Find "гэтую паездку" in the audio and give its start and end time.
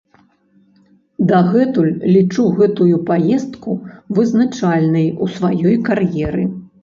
2.61-3.71